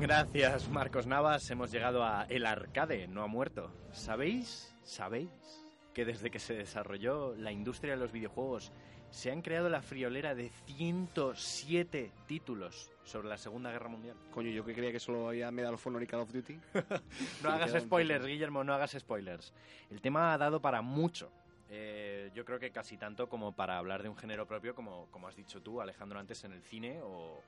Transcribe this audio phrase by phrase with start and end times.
[0.00, 1.50] Gracias, Marcos Navas.
[1.50, 3.70] Hemos llegado a El Arcade, no ha muerto.
[3.92, 4.74] ¿Sabéis?
[4.82, 5.28] ¿Sabéis?
[5.92, 8.72] Que desde que se desarrolló la industria de los videojuegos
[9.10, 14.16] se han creado la friolera de 107 títulos sobre la Segunda Guerra Mundial.
[14.32, 16.58] Coño, yo que creía que solo había Medal of Honor y Call of Duty.
[17.42, 19.52] no hagas spoilers, Guillermo, no hagas spoilers.
[19.90, 21.30] El tema ha dado para mucho.
[21.72, 25.28] Eh, yo creo que casi tanto como para hablar de un género propio, como, como
[25.28, 27.42] has dicho tú, Alejandro, antes en el cine o,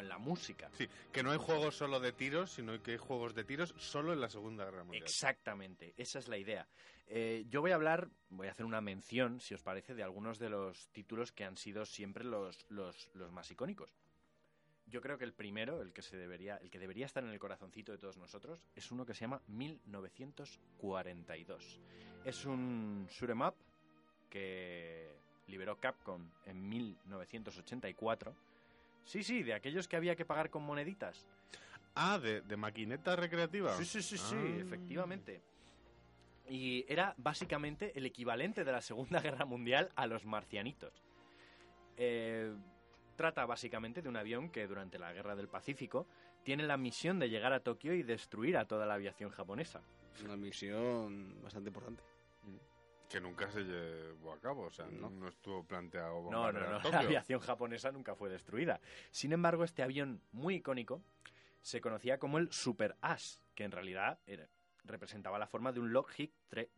[0.00, 0.70] en la música.
[0.74, 4.12] Sí, que no hay juegos solo de tiros, sino que hay juegos de tiros solo
[4.12, 5.02] en la Segunda Guerra Mundial.
[5.02, 6.68] Exactamente, esa es la idea.
[7.08, 10.38] Eh, yo voy a hablar, voy a hacer una mención, si os parece, de algunos
[10.38, 13.90] de los títulos que han sido siempre los, los, los más icónicos
[14.90, 17.38] yo creo que el primero, el que se debería, el que debería estar en el
[17.38, 21.80] corazoncito de todos nosotros, es uno que se llama 1942.
[22.24, 23.54] Es un shoot'em up
[24.30, 25.08] que
[25.46, 28.34] liberó Capcom en 1984.
[29.04, 31.26] Sí, sí, de aquellos que había que pagar con moneditas.
[31.94, 33.76] Ah, de, de maquineta recreativa.
[33.76, 34.60] Sí, sí, sí, sí, ah.
[34.60, 35.42] efectivamente.
[36.48, 41.02] Y era básicamente el equivalente de la Segunda Guerra Mundial a los marcianitos.
[41.96, 42.54] Eh,
[43.18, 46.06] trata básicamente de un avión que durante la Guerra del Pacífico
[46.44, 49.82] tiene la misión de llegar a Tokio y destruir a toda la aviación japonesa.
[50.24, 52.02] Una misión bastante importante.
[53.10, 56.30] Que nunca se llevó a cabo, o sea, no, estuvo planteado.
[56.30, 58.80] No, no, no, la aviación japonesa nunca fue destruida.
[59.10, 61.02] Sin embargo, este avión muy icónico
[61.60, 64.20] se conocía como el Super Ash, que en realidad
[64.84, 66.30] representaba la forma de un Lockheed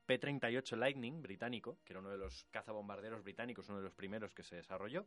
[0.07, 4.43] P-38 Lightning británico, que era uno de los cazabombarderos británicos, uno de los primeros que
[4.43, 5.05] se desarrolló,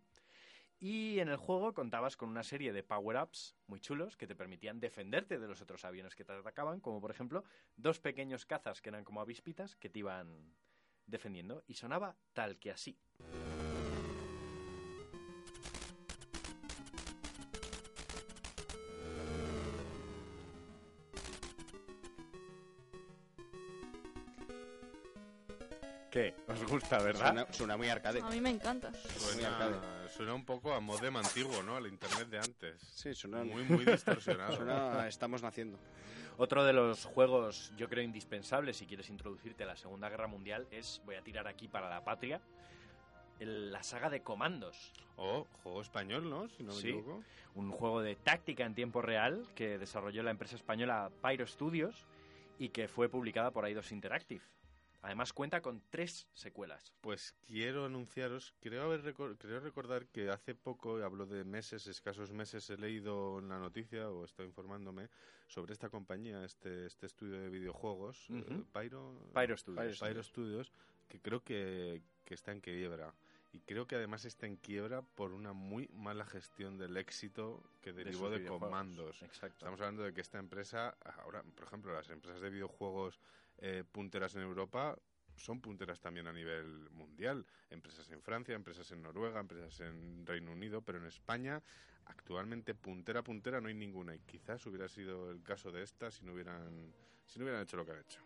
[0.79, 4.79] y en el juego contabas con una serie de power-ups muy chulos que te permitían
[4.79, 7.43] defenderte de los otros aviones que te atacaban, como por ejemplo
[7.75, 10.53] dos pequeños cazas que eran como avispitas que te iban
[11.05, 11.63] defendiendo.
[11.67, 12.97] Y sonaba tal que así.
[26.13, 26.35] ¿Qué?
[26.47, 27.47] ¿Os gusta, verdad?
[27.49, 28.21] Suena, muy arcade.
[28.21, 28.93] A mí me encanta.
[29.17, 31.75] Suena, un poco a modem antiguo, ¿no?
[31.75, 32.81] Al internet de antes.
[32.93, 33.43] Sí, suena...
[33.43, 34.55] Muy, muy distorsionado.
[34.57, 35.79] Suena estamos naciendo.
[36.37, 40.67] Otro de los juegos, yo creo, indispensables si quieres introducirte a la Segunda Guerra Mundial
[40.71, 42.41] es, voy a tirar aquí para la patria,
[43.39, 44.93] la saga de comandos.
[45.17, 46.49] Oh, juego español, ¿no?
[46.49, 47.03] Si no me sí,
[47.55, 52.07] un juego de táctica en tiempo real que desarrolló la empresa española Pyro Studios
[52.57, 54.41] y que fue publicada por Eidos Interactive.
[55.03, 56.93] Además cuenta con tres secuelas.
[57.01, 62.69] Pues quiero anunciaros, creo, haber creo recordar que hace poco, hablo de meses, escasos meses,
[62.69, 65.09] he leído en la noticia o estoy informándome
[65.47, 69.99] sobre esta compañía, este, este estudio de videojuegos, eh, Pyro, Pyro, Studios.
[69.99, 70.71] Pyro Studios,
[71.09, 73.13] que creo que, que está en quiebra.
[73.51, 77.91] Y creo que además está en quiebra por una muy mala gestión del éxito que
[77.91, 79.21] derivó de, comandos.
[79.21, 79.57] Exacto.
[79.57, 83.19] Estamos hablando de que esta empresa, ahora, por ejemplo, las empresas de videojuegos
[83.59, 84.97] eh, punteras en Europa
[85.35, 87.45] son punteras también a nivel mundial.
[87.69, 91.61] Empresas en Francia, empresas en Noruega, empresas en Reino Unido, pero en España
[92.05, 96.25] actualmente puntera puntera no hay ninguna y quizás hubiera sido el caso de esta si
[96.25, 96.93] no hubieran
[97.25, 98.19] si no hubieran hecho lo que han hecho.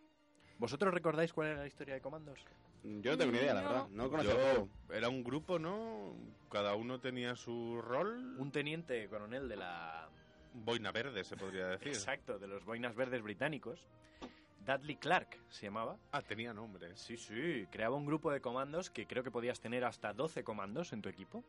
[0.57, 2.39] ¿Vosotros recordáis cuál era la historia de Comandos?
[2.83, 3.87] Yo no tengo ni idea, la verdad.
[3.89, 4.69] No conozco.
[4.89, 6.15] Era un grupo, ¿no?
[6.51, 8.35] Cada uno tenía su rol.
[8.39, 10.09] Un teniente coronel de la
[10.53, 11.89] Boina Verde, se podría decir.
[11.89, 13.79] Exacto, de los boinas verdes británicos
[14.67, 15.97] Dudley Clark se llamaba.
[16.11, 16.93] Ah, tenía nombre.
[16.97, 17.65] Sí, sí.
[17.71, 21.07] Creaba un grupo de comandos que creo que podías tener hasta 12 comandos en tu
[21.07, 21.45] equipo,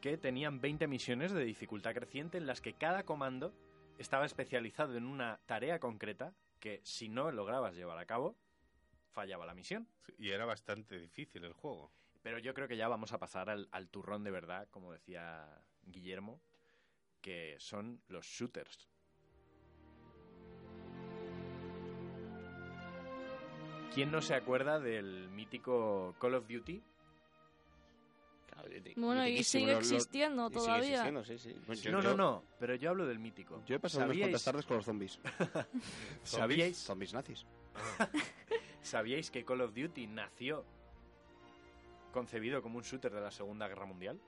[0.00, 3.54] que tenían 20 misiones de dificultad creciente en las que cada comando
[3.96, 8.34] estaba especializado en una tarea concreta que si no lograbas llevar a cabo,
[9.12, 9.86] fallaba la misión.
[10.18, 11.92] y era bastante difícil el juego.
[12.22, 15.46] Pero yo creo que ya vamos a pasar al, al turrón de verdad, como decía
[15.84, 16.40] Guillermo,
[17.20, 18.88] que son los shooters.
[23.94, 26.82] ¿Quién no se acuerda del mítico Call of Duty?
[28.96, 31.10] Bueno, y sigue existiendo todavía.
[31.10, 33.62] no, no, no, pero yo hablo del mítico.
[33.66, 35.18] Yo he pasado unas cuantas tardes con los zombies.
[36.22, 36.76] ¿Sabíais?
[36.76, 37.46] Zombies nazis.
[38.82, 40.64] ¿Sabíais que Call of Duty nació
[42.12, 44.20] concebido como un shooter de la Segunda Guerra Mundial?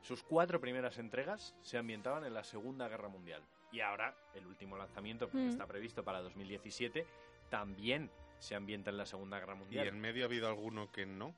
[0.00, 3.42] Sus cuatro primeras entregas se ambientaban en la Segunda Guerra Mundial.
[3.70, 5.48] Y ahora, el último lanzamiento, que mm.
[5.50, 7.06] está previsto para 2017,
[7.48, 8.10] también
[8.42, 9.86] se ambienta en la Segunda Guerra Mundial.
[9.86, 11.34] ¿Y en medio ha habido alguno que no?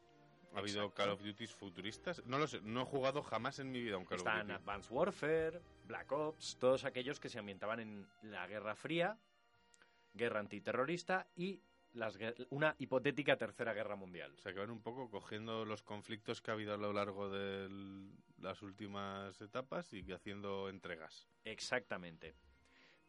[0.55, 2.25] ¿Ha habido Call of Duty futuristas?
[2.27, 4.39] No lo sé, no he jugado jamás en mi vida un Call of Duty.
[4.39, 9.19] Están Advanced Warfare, Black Ops, todos aquellos que se ambientaban en la Guerra Fría,
[10.15, 11.61] guerra antiterrorista y
[11.93, 12.19] las,
[12.51, 14.33] una hipotética tercera guerra mundial.
[14.37, 17.29] O sea, que van un poco cogiendo los conflictos que ha habido a lo largo
[17.29, 17.69] de
[18.39, 21.29] las últimas etapas y haciendo entregas.
[21.45, 22.35] Exactamente.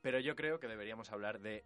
[0.02, 1.66] Pero yo creo que deberíamos hablar de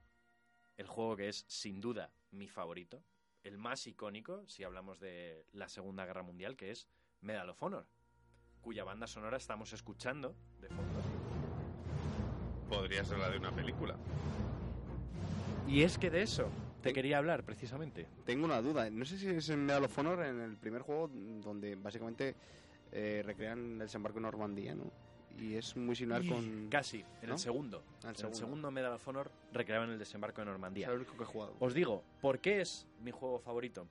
[0.80, 3.04] el juego que es sin duda mi favorito,
[3.44, 6.88] el más icónico si hablamos de la Segunda Guerra Mundial, que es
[7.20, 7.86] Medal of Honor,
[8.62, 11.02] cuya banda sonora estamos escuchando de fondo.
[12.70, 13.98] Podría ser la de una película.
[15.68, 16.50] Y es que de eso
[16.82, 18.08] te quería hablar precisamente.
[18.25, 21.10] Tengo una duda, no sé si es en Medal of Honor en el primer juego
[21.10, 22.38] donde básicamente
[22.94, 25.09] eh, recrean el desembarco en Normandía, ¿no?
[25.41, 26.68] Y es muy similar con...
[26.71, 27.83] Casi, en el segundo.
[28.03, 30.88] En el segundo Medal of Honor recreaban el desembarco de Normandía.
[30.88, 31.56] Es el único que he jugado.
[31.59, 33.88] Os digo, ¿por qué es mi juego favorito?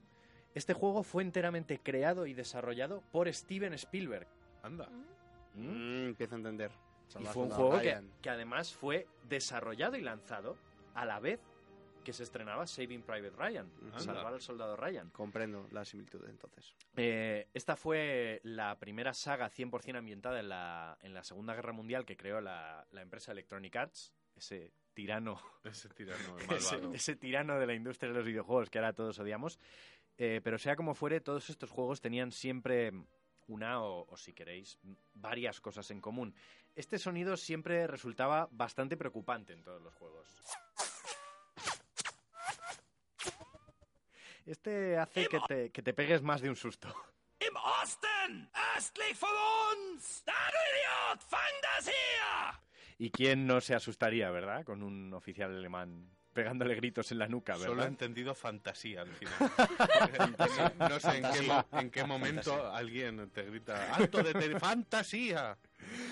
[0.54, 4.26] Este juego fue enteramente creado y desarrollado por Steven Spielberg.
[4.62, 4.88] Anda.
[5.54, 5.60] Mm.
[5.60, 6.70] Mm, empiezo a entender.
[7.18, 10.56] Y fue un juego que, que además fue desarrollado y lanzado
[10.94, 11.40] a la vez
[12.08, 15.10] que se estrenaba Saving Private Ryan, Salvar al Soldado Ryan.
[15.10, 16.75] Comprendo la similitud entonces.
[16.96, 22.06] Eh, esta fue la primera saga 100% ambientada en la, en la Segunda Guerra Mundial
[22.06, 26.38] que creó la, empresa Electronic Arts, ese tirano, ese tirano,
[26.94, 29.58] ese, tirano de la industria de los videojuegos que ahora todos odiamos.
[30.16, 32.90] Eh, pero sea como fuere, todos estos juegos tenían siempre
[33.49, 34.78] una o, o, si queréis
[35.12, 36.34] varias cosas en común.
[36.75, 40.26] Este sonido siempre resultaba bastante preocupante en todos los juegos.
[44.48, 46.88] Este hace que te, que te pegues más de un susto.
[47.40, 51.20] Im Osten, östlich von uns, idiot,
[52.96, 54.64] ¿Y quién no se asustaría, verdad?
[54.64, 57.66] Con un oficial alemán pegándole gritos en la nuca, ¿verdad?
[57.66, 59.34] Solo he entendido fantasía al final.
[60.78, 61.22] no, sé
[61.72, 65.58] en qué, momento alguien te grita ¡Alto de fantasía!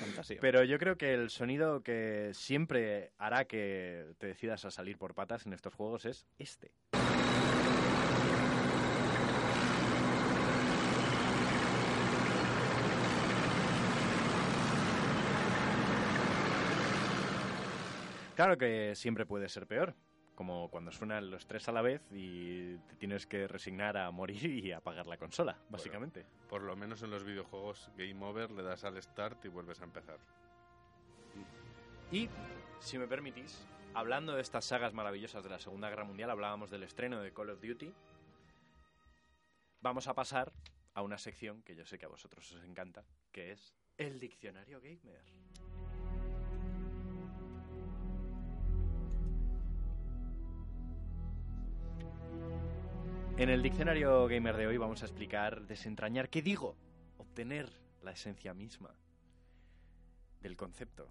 [0.01, 0.39] fantasía!
[0.41, 5.15] Pero yo creo que el sonido que siempre hará que te decidas a salir por
[5.15, 6.73] patas en estos juegos es este.
[18.37, 19.95] Claro que siempre puede ser peor,
[20.35, 24.45] como cuando suenan los tres a la vez y te tienes que resignar a morir
[24.45, 26.27] y apagar la consola, básicamente.
[26.47, 29.85] por lo menos en los videojuegos Game Over le das al start y vuelves a
[29.85, 30.19] empezar.
[32.13, 32.29] Y,
[32.79, 36.83] si me permitís, hablando de estas sagas maravillosas de la Segunda Guerra Mundial, hablábamos del
[36.83, 37.91] estreno de Call of Duty.
[39.81, 40.53] Vamos a pasar
[40.93, 43.03] a una sección que yo sé que a vosotros os encanta,
[43.33, 45.25] que es el diccionario gamer.
[53.39, 56.75] En el diccionario gamer de hoy vamos a explicar, desentrañar, ¿qué digo?
[57.19, 57.71] Obtener
[58.03, 58.95] la esencia misma
[60.41, 61.11] del concepto.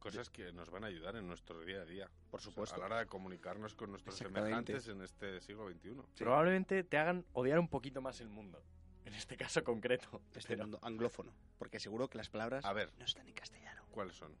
[0.00, 2.10] Cosas que nos van a ayudar en nuestro día a día.
[2.32, 2.74] Por supuesto.
[2.74, 6.02] a la hora de comunicarnos con nuestros semejantes en este siglo XXI.
[6.18, 8.60] Probablemente te hagan odiar un poquito más el mundo.
[9.04, 10.22] En este caso concreto.
[10.34, 11.32] Este mundo anglófono.
[11.58, 13.84] Porque seguro que las palabras a ver, no están en castellano.
[13.92, 14.36] ¿Cuáles son?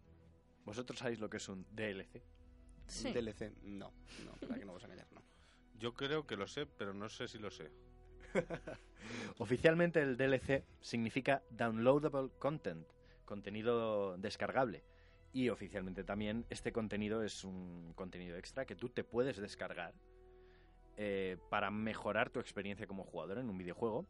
[0.64, 2.20] ¿Vosotros sabéis lo que es un DLC?
[2.88, 3.06] Sí.
[3.06, 3.92] Un DLC, no.
[4.24, 5.22] No, para que no vamos a engañar, no.
[5.78, 7.70] Yo creo que lo sé, pero no sé si lo sé.
[9.38, 12.86] Oficialmente el DLC significa Downloadable Content,
[13.24, 14.84] contenido descargable.
[15.32, 19.94] Y oficialmente también este contenido es un contenido extra que tú te puedes descargar
[20.96, 24.06] eh, para mejorar tu experiencia como jugador en un videojuego.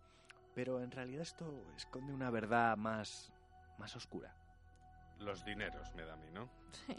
[0.54, 3.32] Pero en realidad esto esconde una verdad más,
[3.78, 4.34] más oscura.
[5.18, 6.50] Los dineros, me da a mí, ¿no?
[6.72, 6.96] Sí.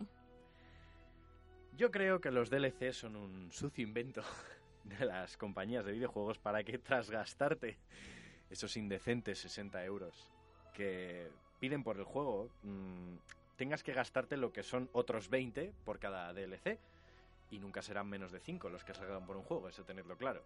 [1.77, 4.23] Yo creo que los DLC son un sucio invento
[4.83, 7.77] de las compañías de videojuegos para que tras gastarte
[8.49, 10.29] esos indecentes 60 euros
[10.73, 13.15] que piden por el juego, mm,
[13.55, 16.79] tengas que gastarte lo que son otros 20 por cada DLC.
[17.51, 20.41] Y nunca serán menos de 5 los que salgan por un juego, eso tenerlo claro.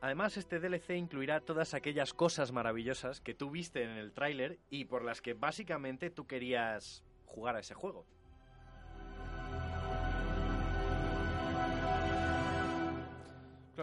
[0.00, 4.84] Además, este DLC incluirá todas aquellas cosas maravillosas que tú viste en el tráiler y
[4.84, 8.04] por las que básicamente tú querías jugar a ese juego.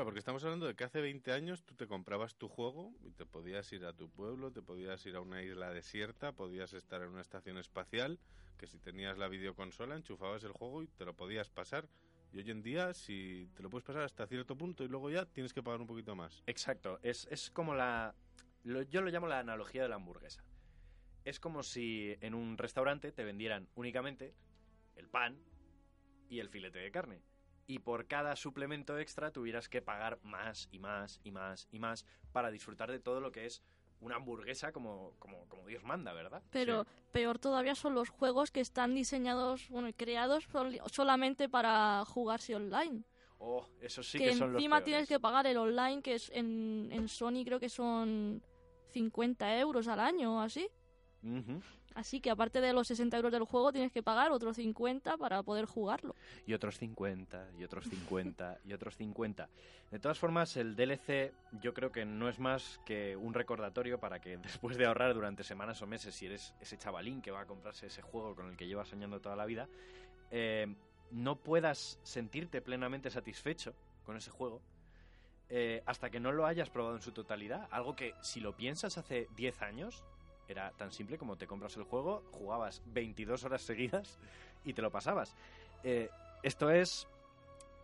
[0.04, 3.26] Porque estamos hablando de que hace 20 años tú te comprabas tu juego y te
[3.26, 7.10] podías ir a tu pueblo, te podías ir a una isla desierta, podías estar en
[7.10, 8.20] una estación espacial,
[8.58, 11.88] que si tenías la videoconsola enchufabas el juego y te lo podías pasar.
[12.34, 15.26] Y hoy en día, si te lo puedes pasar hasta cierto punto y luego ya
[15.26, 16.42] tienes que pagar un poquito más.
[16.48, 18.16] Exacto, es, es como la...
[18.64, 20.44] yo lo llamo la analogía de la hamburguesa.
[21.26, 24.34] Es como si en un restaurante te vendieran únicamente
[24.96, 25.38] el pan
[26.28, 27.22] y el filete de carne
[27.72, 32.06] y por cada suplemento extra tuvieras que pagar más y más y más y más
[32.34, 33.64] para disfrutar de todo lo que es
[34.02, 36.44] una hamburguesa como, como, como Dios manda, ¿verdad?
[36.52, 40.50] Pero peor todavía son los juegos que están diseñados, bueno, y creados
[40.92, 43.06] solamente para jugarse online.
[43.40, 46.90] Oh, eso sí que, son los encima tienes que pagar el online, que es en,
[46.92, 48.44] en Sony creo que son
[48.90, 50.68] 50 euros al año o así.
[51.24, 51.62] Ujú.
[51.94, 55.44] Así que aparte de los 60 euros del juego, tienes que pagar otros 50 para
[55.44, 56.16] poder jugarlo.
[56.46, 59.50] Y otros 50, y otros 50, y otros 50.
[59.92, 64.20] De todas formas, el DLC yo creo que no es más que un recordatorio para
[64.20, 67.46] que después de ahorrar durante semanas o meses, si eres ese chavalín que va a
[67.46, 69.68] comprarse ese juego con el que llevas soñando toda la vida,
[70.32, 70.74] eh,
[71.12, 73.74] no puedas sentirte plenamente satisfecho
[74.06, 74.62] con ese juego
[75.54, 77.68] eh, hasta que no lo hayas probado en su totalidad.
[77.72, 80.06] Algo que, si lo piensas hace 10 años,
[80.52, 84.20] era tan simple como te compras el juego, jugabas 22 horas seguidas
[84.64, 85.36] y te lo pasabas.
[85.84, 86.10] Eh,
[86.44, 87.08] esto es,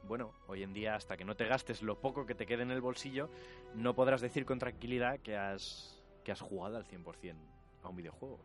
[0.03, 2.71] bueno, hoy en día hasta que no te gastes lo poco que te quede en
[2.71, 3.29] el bolsillo,
[3.75, 7.35] no podrás decir con tranquilidad que has, que has jugado al 100%
[7.83, 8.39] a un videojuego.